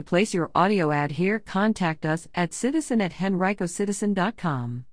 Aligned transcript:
To 0.00 0.04
place 0.04 0.32
your 0.32 0.50
audio 0.54 0.92
ad 0.92 1.10
here, 1.10 1.38
contact 1.38 2.06
us 2.06 2.26
at 2.34 2.54
citizen 2.54 3.02
at 3.02 3.12
henricocitizen.com. 3.12 4.86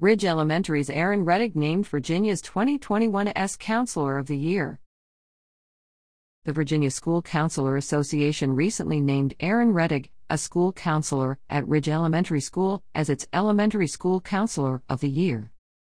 Ridge 0.00 0.24
Elementary's 0.24 0.88
Aaron 0.88 1.26
Reddick 1.26 1.54
named 1.54 1.86
Virginia's 1.86 2.40
2021 2.40 3.32
S 3.36 3.56
Counselor 3.56 4.16
of 4.16 4.28
the 4.28 4.38
Year. 4.38 4.80
The 6.46 6.54
Virginia 6.54 6.90
School 6.90 7.20
Counselor 7.20 7.76
Association 7.76 8.56
recently 8.56 8.98
named 8.98 9.34
Aaron 9.40 9.74
Reddick, 9.74 10.10
a 10.30 10.38
school 10.38 10.72
counselor 10.72 11.38
at 11.50 11.68
Ridge 11.68 11.90
Elementary 11.90 12.40
School, 12.40 12.82
as 12.94 13.10
its 13.10 13.28
Elementary 13.34 13.88
School 13.88 14.22
Counselor 14.22 14.82
of 14.88 15.00
the 15.00 15.10
Year. 15.10 15.50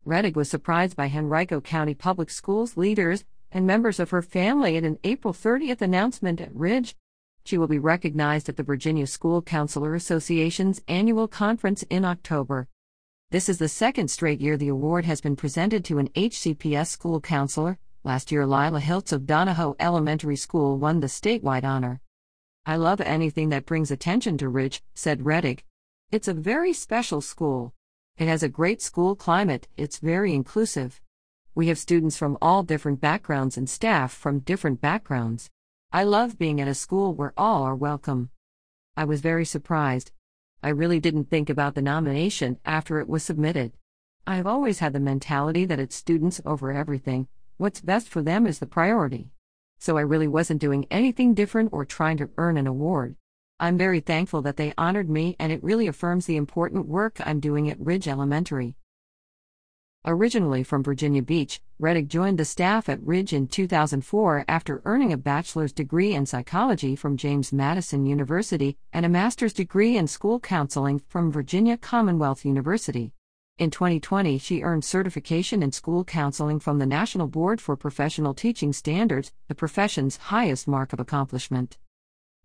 Reddick 0.03 0.35
was 0.35 0.49
surprised 0.49 0.97
by 0.97 1.09
Henrico 1.09 1.61
County 1.61 1.93
Public 1.93 2.29
Schools 2.29 2.75
leaders 2.75 3.23
and 3.51 3.65
members 3.65 3.99
of 3.99 4.09
her 4.09 4.21
family 4.21 4.77
at 4.77 4.83
an 4.83 4.99
April 5.03 5.33
30th 5.33 5.81
announcement 5.81 6.41
at 6.41 6.55
Ridge. 6.55 6.95
She 7.45 7.57
will 7.57 7.67
be 7.67 7.79
recognized 7.79 8.49
at 8.49 8.57
the 8.57 8.63
Virginia 8.63 9.07
School 9.07 9.41
Counselor 9.41 9.95
Association's 9.95 10.81
annual 10.87 11.27
conference 11.27 11.83
in 11.89 12.03
October. 12.03 12.67
This 13.31 13.49
is 13.49 13.57
the 13.57 13.67
second 13.67 14.09
straight 14.09 14.41
year 14.41 14.57
the 14.57 14.67
award 14.67 15.05
has 15.05 15.21
been 15.21 15.35
presented 15.35 15.83
to 15.85 15.99
an 15.99 16.09
HCPS 16.09 16.87
school 16.87 17.19
counselor. 17.19 17.77
Last 18.03 18.31
year, 18.31 18.45
Lila 18.45 18.79
Hiltz 18.79 19.11
of 19.11 19.25
Donahoe 19.25 19.75
Elementary 19.79 20.37
School 20.37 20.77
won 20.77 20.99
the 21.01 21.07
statewide 21.07 21.63
honor. 21.65 21.99
I 22.65 22.75
love 22.75 23.01
anything 23.01 23.49
that 23.49 23.65
brings 23.65 23.91
attention 23.91 24.37
to 24.39 24.49
Ridge, 24.49 24.81
said 24.93 25.25
Reddick. 25.25 25.65
It's 26.11 26.27
a 26.27 26.33
very 26.33 26.73
special 26.73 27.19
school. 27.21 27.73
It 28.17 28.27
has 28.27 28.43
a 28.43 28.49
great 28.49 28.81
school 28.81 29.15
climate, 29.15 29.67
it's 29.77 29.99
very 29.99 30.33
inclusive. 30.33 31.01
We 31.57 31.69
have 31.69 31.79
students 31.79 32.15
from 32.15 32.37
all 32.39 32.61
different 32.61 33.01
backgrounds 33.01 33.57
and 33.57 33.67
staff 33.67 34.13
from 34.13 34.41
different 34.41 34.79
backgrounds. 34.79 35.49
I 35.91 36.03
love 36.03 36.37
being 36.37 36.61
at 36.61 36.67
a 36.67 36.75
school 36.75 37.15
where 37.15 37.33
all 37.35 37.63
are 37.63 37.73
welcome. 37.73 38.29
I 38.95 39.05
was 39.05 39.21
very 39.21 39.43
surprised, 39.43 40.11
I 40.61 40.69
really 40.69 40.99
didn't 40.99 41.31
think 41.31 41.49
about 41.49 41.73
the 41.73 41.81
nomination 41.81 42.59
after 42.63 42.99
it 42.99 43.09
was 43.09 43.23
submitted. 43.23 43.73
I 44.27 44.35
have 44.35 44.45
always 44.45 44.77
had 44.77 44.93
the 44.93 44.99
mentality 44.99 45.65
that 45.65 45.79
it's 45.79 45.95
students 45.95 46.39
over 46.45 46.71
everything, 46.71 47.27
what's 47.57 47.81
best 47.81 48.07
for 48.07 48.21
them 48.21 48.45
is 48.45 48.59
the 48.59 48.67
priority. 48.67 49.31
So 49.79 49.97
I 49.97 50.01
really 50.01 50.27
wasn't 50.27 50.61
doing 50.61 50.85
anything 50.91 51.33
different 51.33 51.73
or 51.73 51.85
trying 51.85 52.17
to 52.17 52.29
earn 52.37 52.57
an 52.57 52.67
award. 52.67 53.15
I'm 53.59 53.79
very 53.79 53.99
thankful 53.99 54.43
that 54.43 54.57
they 54.57 54.75
honored 54.77 55.09
me 55.09 55.35
and 55.39 55.51
it 55.51 55.63
really 55.63 55.87
affirms 55.87 56.27
the 56.27 56.37
important 56.37 56.85
work 56.85 57.19
I'm 57.25 57.39
doing 57.39 57.67
at 57.67 57.79
Ridge 57.79 58.07
Elementary. 58.07 58.75
Originally 60.09 60.63
from 60.63 60.83
Virginia 60.83 61.21
Beach, 61.21 61.61
Reddick 61.79 62.07
joined 62.07 62.37
the 62.37 62.45
staff 62.45 62.87
at 62.87 63.03
Ridge 63.03 63.33
in 63.33 63.45
2004 63.45 64.45
after 64.47 64.81
earning 64.85 65.11
a 65.11 65.17
bachelor's 65.17 65.73
degree 65.73 66.13
in 66.13 66.25
psychology 66.25 66.95
from 66.95 67.17
James 67.17 67.51
Madison 67.51 68.05
University 68.05 68.77
and 68.93 69.05
a 69.05 69.09
master's 69.09 69.51
degree 69.51 69.97
in 69.97 70.07
school 70.07 70.39
counseling 70.39 71.01
from 71.09 71.29
Virginia 71.29 71.75
Commonwealth 71.75 72.45
University. 72.45 73.11
In 73.57 73.69
2020, 73.69 74.37
she 74.37 74.61
earned 74.61 74.85
certification 74.85 75.61
in 75.61 75.73
school 75.73 76.05
counseling 76.05 76.61
from 76.61 76.79
the 76.79 76.85
National 76.85 77.27
Board 77.27 77.59
for 77.59 77.75
Professional 77.75 78.33
Teaching 78.33 78.71
Standards, 78.71 79.33
the 79.49 79.55
profession's 79.55 80.15
highest 80.15 80.69
mark 80.69 80.93
of 80.93 81.01
accomplishment. 81.01 81.77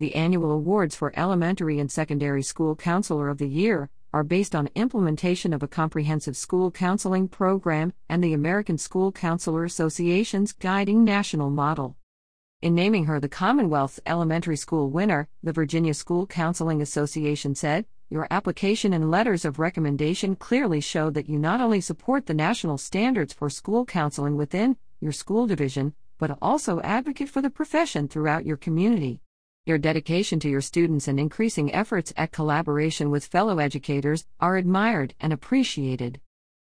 The 0.00 0.16
annual 0.16 0.50
awards 0.50 0.96
for 0.96 1.16
Elementary 1.16 1.78
and 1.78 1.92
Secondary 1.92 2.42
School 2.42 2.74
Counselor 2.74 3.28
of 3.28 3.38
the 3.38 3.48
Year 3.48 3.88
are 4.12 4.22
based 4.22 4.54
on 4.54 4.68
implementation 4.74 5.54
of 5.54 5.62
a 5.62 5.68
comprehensive 5.68 6.36
school 6.36 6.70
counseling 6.70 7.26
program 7.28 7.92
and 8.08 8.22
the 8.22 8.34
American 8.34 8.76
School 8.76 9.10
Counselor 9.10 9.64
Association's 9.64 10.52
guiding 10.52 11.02
national 11.02 11.48
model. 11.48 11.96
In 12.60 12.74
naming 12.74 13.06
her 13.06 13.18
the 13.18 13.28
Commonwealth's 13.28 13.98
elementary 14.06 14.56
school 14.56 14.90
winner, 14.90 15.28
the 15.42 15.52
Virginia 15.52 15.94
School 15.94 16.26
Counseling 16.26 16.82
Association 16.82 17.54
said, 17.54 17.86
Your 18.10 18.28
application 18.30 18.92
and 18.92 19.10
letters 19.10 19.46
of 19.46 19.58
recommendation 19.58 20.36
clearly 20.36 20.80
show 20.80 21.08
that 21.10 21.28
you 21.28 21.38
not 21.38 21.62
only 21.62 21.80
support 21.80 22.26
the 22.26 22.34
national 22.34 22.76
standards 22.76 23.32
for 23.32 23.48
school 23.48 23.86
counseling 23.86 24.36
within 24.36 24.76
your 25.00 25.12
school 25.12 25.46
division, 25.46 25.94
but 26.18 26.38
also 26.42 26.80
advocate 26.82 27.30
for 27.30 27.42
the 27.42 27.50
profession 27.50 28.06
throughout 28.06 28.44
your 28.44 28.58
community. 28.58 29.21
Your 29.64 29.78
dedication 29.78 30.40
to 30.40 30.48
your 30.48 30.60
students 30.60 31.06
and 31.06 31.20
increasing 31.20 31.72
efforts 31.72 32.12
at 32.16 32.32
collaboration 32.32 33.10
with 33.10 33.24
fellow 33.24 33.60
educators 33.60 34.24
are 34.40 34.56
admired 34.56 35.14
and 35.20 35.32
appreciated. 35.32 36.20